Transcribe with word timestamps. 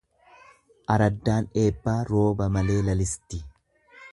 Araddaan 0.93 1.49
eebbaa 1.65 1.99
rooba 2.09 2.51
malee 2.57 2.81
lalisti. 2.89 3.45